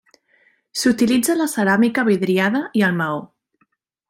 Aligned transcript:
S'utilitza 0.83 1.35
la 1.41 1.47
ceràmica 1.53 2.07
vidriada 2.09 2.63
i 2.81 2.87
el 2.89 3.01
maó. 3.05 3.25